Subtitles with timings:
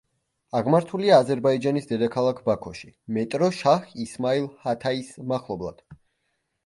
[0.59, 3.77] აღმართულია აზერბაიჯანის დედაქალაქ ბაქოში, მეტრო „შაჰ
[4.07, 5.89] ისმაილ ჰათაის“ მახლობლად.